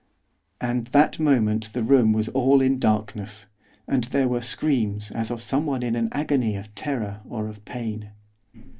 [0.59, 3.45] And that moment the room was all in darkness,
[3.87, 8.09] and there were screams as of someone in an agony of terror or of pain.